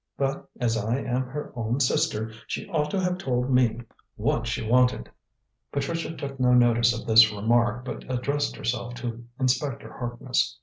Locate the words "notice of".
6.55-7.05